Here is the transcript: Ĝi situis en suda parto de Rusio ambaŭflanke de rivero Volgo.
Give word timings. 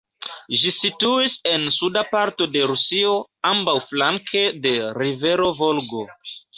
Ĝi 0.61 0.71
situis 0.77 1.35
en 1.51 1.67
suda 1.75 2.03
parto 2.15 2.49
de 2.57 2.65
Rusio 2.73 3.13
ambaŭflanke 3.53 4.45
de 4.67 4.77
rivero 5.01 5.57
Volgo. 5.65 6.07